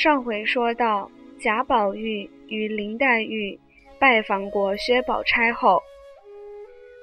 [0.00, 3.58] 上回说到，贾宝玉与林黛玉
[3.98, 5.82] 拜访过薛宝钗后，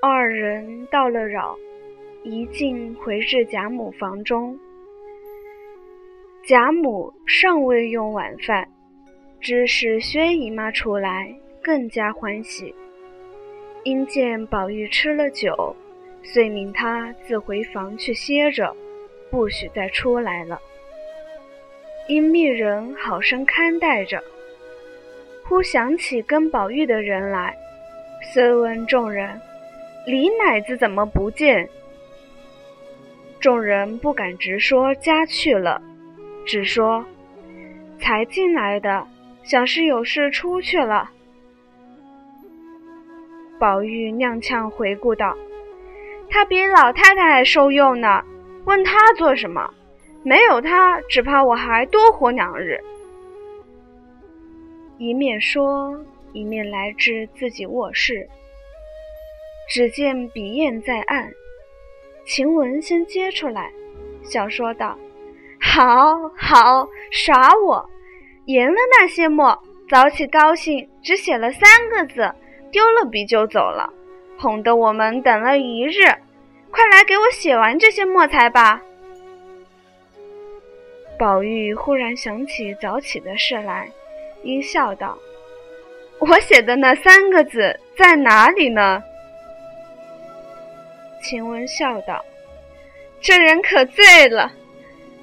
[0.00, 1.54] 二人到了扰，
[2.22, 4.58] 一径回至贾母房中。
[6.46, 8.66] 贾母尚未用晚饭，
[9.38, 11.30] 只是薛姨妈出来，
[11.62, 12.74] 更加欢喜。
[13.84, 15.76] 因见宝玉吃了酒，
[16.22, 18.74] 遂命他自回房去歇着，
[19.30, 20.58] 不许再出来了。
[22.08, 24.24] 因密人好生看待着，
[25.44, 27.54] 忽想起跟宝玉的人来，
[28.32, 29.38] 遂问众人
[30.06, 31.68] ：“李奶子怎么不见？”
[33.40, 35.82] 众人不敢直说家去了，
[36.46, 37.04] 只说
[38.00, 39.06] ：“才进来的，
[39.44, 41.10] 想是有事出去了。”
[43.60, 45.36] 宝玉踉跄回顾道
[46.30, 48.24] ：“他比老太太还受用呢，
[48.64, 49.70] 问他做什么？”
[50.22, 52.78] 没有他，只怕我还多活两日。
[54.98, 55.96] 一面说，
[56.32, 58.28] 一面来至自己卧室，
[59.68, 61.30] 只见笔砚在案，
[62.26, 63.70] 晴雯先接出来，
[64.24, 64.98] 笑说道
[65.62, 67.88] ：“好好耍我！
[68.46, 69.56] 研了那些墨，
[69.88, 72.34] 早起高兴，只写了三个字，
[72.72, 73.92] 丢了笔就走了，
[74.36, 76.02] 哄得我们等了一日。
[76.70, 78.82] 快来给我写完这些墨才罢。”
[81.18, 83.90] 宝玉忽然想起早起的事来，
[84.44, 85.18] 阴笑道
[86.20, 89.02] ：“我写的那三个字在哪里呢？”
[91.20, 92.24] 晴雯笑道
[93.20, 94.52] ：“这人可醉了。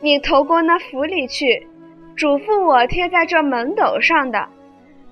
[0.00, 1.66] 你投过那府里去，
[2.14, 4.46] 嘱咐我贴在这门斗上的，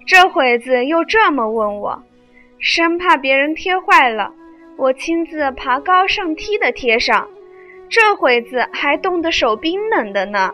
[0.06, 2.02] 这会子又这么问我，
[2.58, 4.30] 生怕别人贴坏了，
[4.76, 7.26] 我亲自爬高上梯的贴上，
[7.88, 10.52] 这会子还冻得手冰冷的呢。”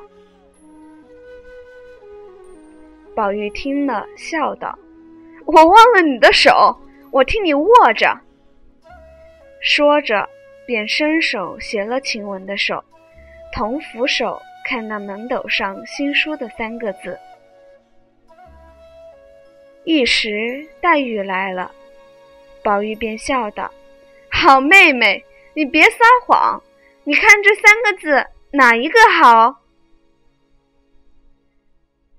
[3.15, 4.79] 宝玉听了，笑道
[5.47, 6.77] ：“我忘了你的手，
[7.11, 8.19] 我替你握着。”
[9.61, 10.29] 说着，
[10.67, 12.83] 便伸手携了晴雯的手，
[13.53, 17.19] 同扶手看那门斗上新书的三个字。
[19.85, 21.71] 一时黛玉来了，
[22.63, 23.71] 宝玉便笑道
[24.31, 26.63] ：“好妹妹，你别撒谎，
[27.05, 29.62] 你看这三个字哪一个好？”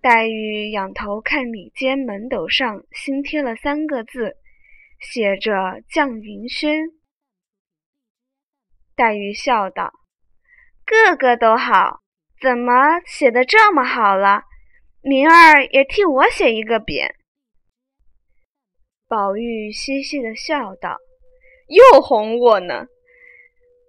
[0.03, 4.35] 黛玉仰头看里间门斗上新贴了三个字，
[4.99, 5.53] 写着
[5.89, 6.89] “绛云轩”。
[8.97, 9.93] 黛玉笑道
[10.85, 12.01] ：“个个都好，
[12.41, 14.43] 怎么写的这么好了？
[15.01, 17.09] 明儿也替我写一个匾。”
[19.07, 20.97] 宝玉嘻嘻的笑道
[21.71, 22.87] ：“又哄我呢。”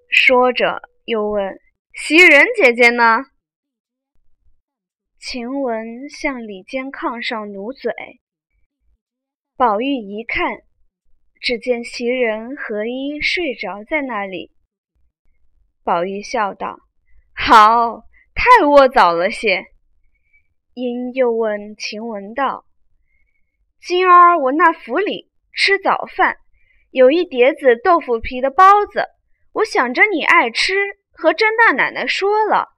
[0.08, 1.58] 说着又问
[1.92, 3.18] ：“袭人姐姐呢？”
[5.26, 7.90] 晴雯向里间炕上努嘴，
[9.56, 10.58] 宝玉一看，
[11.40, 14.52] 只见袭人和衣睡着在那里。
[15.82, 16.78] 宝玉笑道
[17.34, 19.64] ：“好，太窝早了些。”
[20.74, 22.66] 因又问晴雯道
[23.80, 26.36] ：“今儿我那府里吃早饭，
[26.90, 29.06] 有一碟子豆腐皮的包子，
[29.54, 30.74] 我想着你爱吃，
[31.12, 32.68] 和甄大奶奶说了，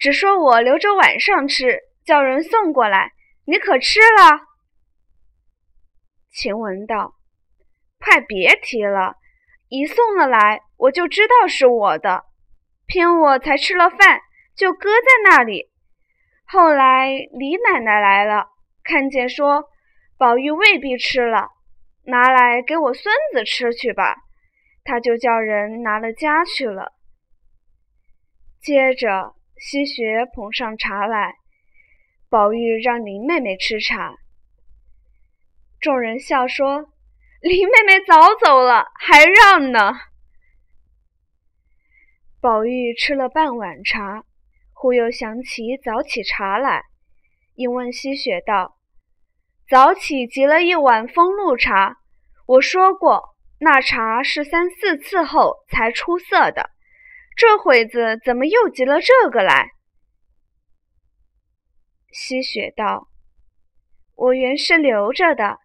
[0.00, 3.12] 只说我留着晚上吃。”叫人送过来，
[3.44, 4.40] 你可吃了？
[6.30, 7.14] 晴雯道
[8.00, 9.16] ：“快别提了，
[9.68, 12.24] 一送了来，我就知道是我的，
[12.86, 14.20] 偏我才吃了饭，
[14.56, 15.70] 就搁在那里。
[16.44, 18.48] 后来李奶奶来了，
[18.82, 19.64] 看见说
[20.18, 21.50] 宝玉未必吃了，
[22.04, 24.16] 拿来给我孙子吃去吧，
[24.84, 26.92] 他就叫人拿了家去了。
[28.60, 31.36] 接着西雪捧上茶来。”
[32.32, 34.14] 宝玉让林妹妹吃茶，
[35.78, 36.88] 众人笑说
[37.42, 39.92] ：“林妹妹早走了，还让呢。”
[42.40, 44.24] 宝玉吃了半碗茶，
[44.72, 46.84] 忽又想起早起茶来，
[47.54, 48.78] 因问西雪道
[49.68, 51.98] ：“早起急了一碗风露茶，
[52.46, 56.70] 我说过那茶是三四次后才出色的，
[57.36, 59.72] 这会子怎么又急了这个来？”
[62.12, 63.08] 西雪道
[64.14, 65.58] ：“我原是留着的，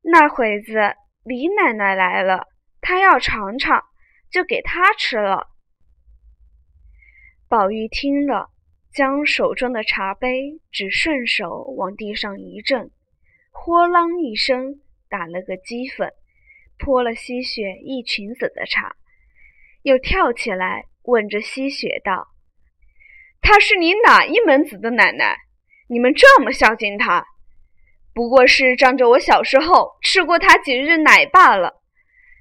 [0.00, 2.48] 那会子李奶奶来了，
[2.80, 3.82] 她要尝尝，
[4.30, 5.48] 就给她吃了。”
[7.46, 8.48] 宝玉听了，
[8.90, 12.90] 将手中的茶杯只顺手往地上一震，
[13.50, 14.80] 豁啷一声
[15.10, 16.10] 打了个鸡粉，
[16.78, 18.96] 泼了西雪一裙子的茶，
[19.82, 22.28] 又跳起来问着西雪道
[23.42, 25.36] ：“她是你哪一门子的奶奶？”
[25.92, 27.26] 你们这么孝敬他，
[28.14, 31.82] 不过是仗着我小时候吃过他几日奶罢了。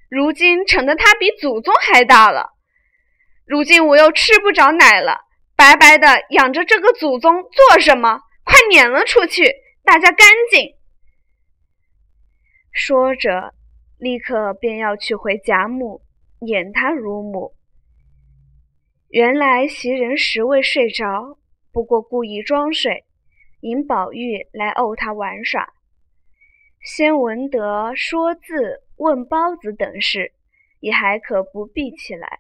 [0.10, 2.54] 如今成的他比祖宗还大了，
[3.46, 5.26] 如今我又吃不着奶了，
[5.58, 8.22] 白白的养着这个祖宗做什么？
[8.46, 9.54] 快撵了出去，
[9.84, 10.74] 大家干净。
[12.72, 13.54] 说着，
[13.98, 16.04] 立刻便要去回贾母，
[16.40, 17.54] 撵他乳母。
[19.10, 21.38] 原来袭人实未睡着，
[21.74, 23.04] 不过故意装睡，
[23.62, 25.70] 引宝玉来怄他玩耍。
[26.84, 30.34] 先闻得说字、问包子等事，
[30.80, 32.40] 也还可不必起来。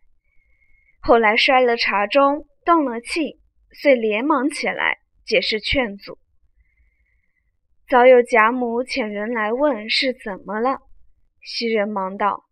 [1.01, 3.39] 后来摔了茶盅，动了气，
[3.71, 6.17] 遂连忙起来解释劝阻。
[7.87, 10.79] 早有贾母遣人来问是怎么了，
[11.41, 12.45] 袭人忙道：“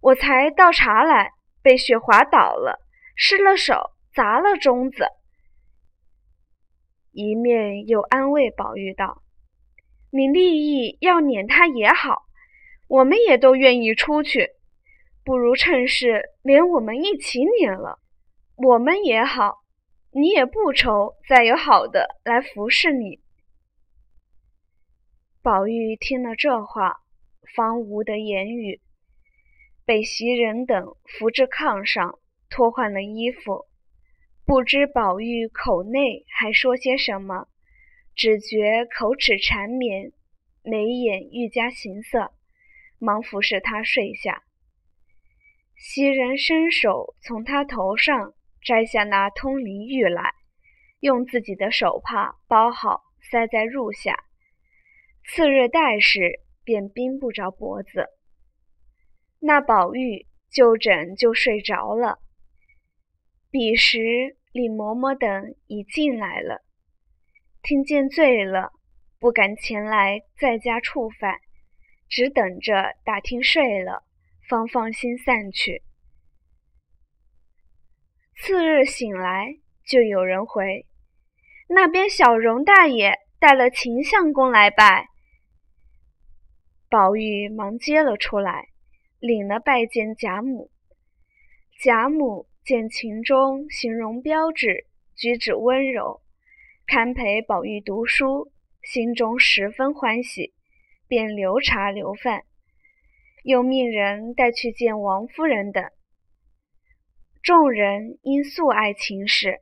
[0.00, 1.32] 我才倒茶来，
[1.62, 2.80] 被雪滑倒了。”
[3.16, 5.06] 失了手，砸了盅子。
[7.14, 9.22] 一面又安慰宝玉道
[10.10, 12.24] ：“你立意要撵他也好，
[12.88, 14.50] 我们也都愿意出去，
[15.24, 18.00] 不如趁势连我们一起撵了，
[18.56, 19.62] 我们也好，
[20.10, 23.20] 你也不愁再有好的来服侍你。”
[25.40, 26.96] 宝玉听了这话，
[27.54, 28.80] 方无得言语，
[29.84, 32.18] 被袭人等扶至炕上。
[32.50, 33.64] 脱换了衣服，
[34.46, 37.48] 不知宝玉口内还说些什么，
[38.14, 40.12] 只觉口齿缠绵，
[40.62, 42.30] 眉眼愈加形色，
[42.98, 44.42] 忙服侍他睡下。
[45.76, 50.34] 袭人伸手从他头上摘下那通灵玉来，
[51.00, 54.24] 用自己的手帕包好，塞在褥下。
[55.24, 58.08] 次日戴时，便冰不着脖子。
[59.40, 62.18] 那宝玉就枕就睡着了。
[63.54, 66.64] 彼时，李嬷嬷等已进来了，
[67.62, 68.72] 听见醉了，
[69.20, 71.38] 不敢前来在家触犯，
[72.08, 74.02] 只等着打听睡了，
[74.48, 75.84] 方放心散去。
[78.38, 80.88] 次日醒来，就有人回，
[81.68, 85.06] 那边小荣大爷带了秦相公来拜。
[86.90, 88.70] 宝玉忙接了出来，
[89.20, 90.72] 领了拜见贾母。
[91.80, 92.48] 贾母。
[92.64, 96.22] 见秦钟形容标致，举止温柔，
[96.86, 98.50] 堪陪宝玉读书，
[98.82, 100.54] 心中十分欢喜，
[101.06, 102.44] 便留茶留饭，
[103.42, 105.84] 又命人带去见王夫人等。
[107.42, 109.60] 众人因素爱秦氏，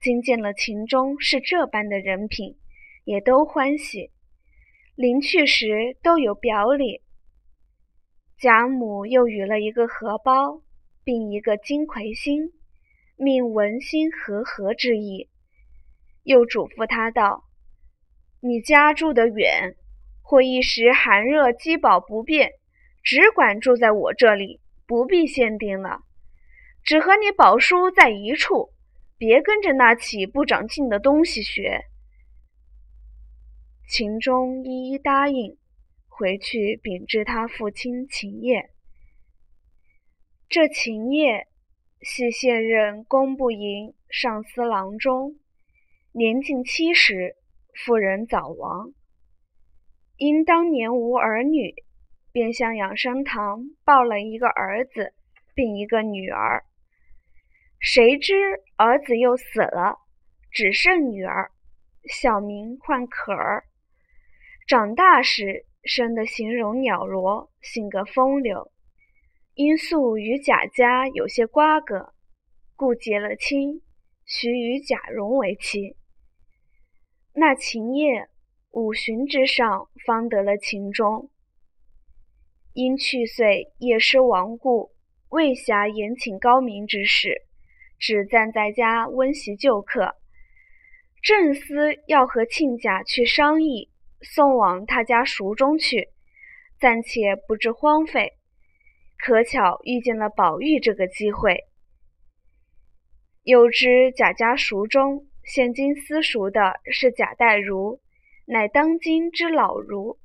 [0.00, 2.56] 今见了秦钟是这般的人品，
[3.02, 4.12] 也都欢喜。
[4.94, 7.02] 临去时都有表礼。
[8.38, 10.62] 贾母又与了一个荷包。
[11.08, 12.52] 并一个金魁星，
[13.16, 15.30] 命文心和合之意。
[16.22, 17.44] 又嘱咐他道
[18.44, 19.74] ：“你家住得远，
[20.20, 22.50] 或一时寒热饥饱不便，
[23.02, 26.02] 只管住在我这里，不必限定了。
[26.84, 28.74] 只和你宝叔在一处，
[29.16, 31.86] 别跟着那起不长进的东西学。”
[33.88, 35.56] 秦钟一一答应，
[36.06, 38.68] 回去禀知他父亲秦业。
[40.50, 41.46] 这秦业
[42.00, 45.36] 系现任工部营上司郎中，
[46.12, 47.36] 年近七十，
[47.74, 48.94] 妇人早亡，
[50.16, 51.74] 因当年无儿女，
[52.32, 55.12] 便向养生堂抱了一个儿子，
[55.54, 56.64] 并一个女儿。
[57.78, 58.32] 谁知
[58.76, 59.98] 儿子又死了，
[60.50, 61.50] 只剩女儿，
[62.04, 63.64] 小名唤可儿。
[64.66, 68.72] 长大时生得形容袅娜，性格风流。
[69.58, 72.14] 因素与贾家有些瓜葛，
[72.76, 73.82] 故结了亲，
[74.24, 75.96] 许与贾蓉为妻。
[77.34, 78.28] 那秦业
[78.70, 81.28] 五旬之上，方得了秦钟。
[82.72, 84.92] 因去岁夜失亡故，
[85.30, 87.42] 未暇延请高明之事，
[87.98, 90.14] 只暂在家温习旧课。
[91.20, 96.10] 正思要和亲家去商议，送往他家塾中去，
[96.78, 98.37] 暂且不致荒废。
[99.18, 101.64] 可巧遇见了宝玉这个机会，
[103.42, 108.00] 又知贾家塾中现今私塾的是贾代儒，
[108.46, 110.18] 乃当今之老儒。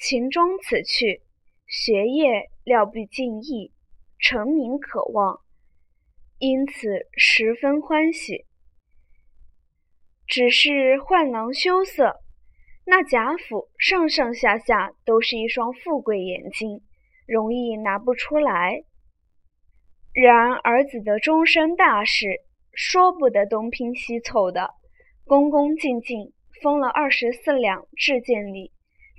[0.00, 1.22] 秦钟此去，
[1.66, 3.72] 学业料必尽益，
[4.18, 5.40] 成名可望，
[6.38, 8.46] 因此十分欢喜。
[10.26, 12.20] 只是宦郎羞涩，
[12.86, 16.82] 那贾府上上下下都是一双富贵眼睛。
[17.30, 18.82] 容易拿不出来。
[20.12, 22.40] 然儿子的终身大事，
[22.72, 24.74] 说不得东拼西凑的，
[25.24, 28.72] 恭恭敬敬，封了二十四两制剑礼，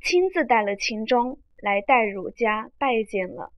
[0.04, 3.54] 亲自带了秦钟来戴儒家拜见了。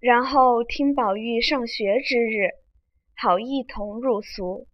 [0.00, 2.48] 然后听宝玉上学之日，
[3.14, 4.66] 好一同入俗。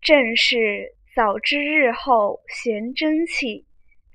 [0.00, 3.66] 正是早知日后贤争气，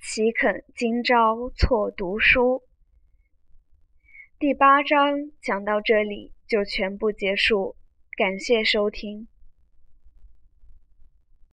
[0.02, 2.64] 岂肯今朝错读书。
[4.44, 7.78] 第八章讲到这里就全部结束，
[8.18, 9.30] 感谢收听。